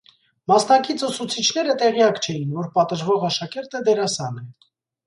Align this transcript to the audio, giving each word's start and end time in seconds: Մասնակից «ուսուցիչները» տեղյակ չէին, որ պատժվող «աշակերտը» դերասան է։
Մասնակից 0.51 1.03
«ուսուցիչները» 1.07 1.75
տեղյակ 1.83 2.19
չէին, 2.25 2.59
որ 2.59 2.73
պատժվող 2.81 3.31
«աշակերտը» 3.31 3.87
դերասան 3.93 4.47
է։ 4.47 4.51